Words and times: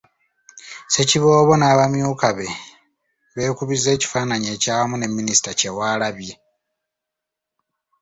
Ssekiboobo 0.87 1.53
n’abamyuka 1.57 2.27
be 2.37 2.47
beekubizza 3.35 3.89
ekifaananyi 3.95 4.47
ekyawamu 4.55 4.95
ne 4.97 5.07
Minisita 5.09 5.51
Kyewalabye. 5.59 6.33